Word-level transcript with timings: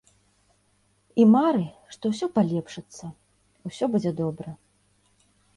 І 1.23 1.27
мары, 1.33 1.67
што 1.95 2.03
ўсё 2.13 2.25
палепшыцца, 2.39 3.05
усё 3.71 3.85
будзе 3.97 4.11
добра. 4.23 4.49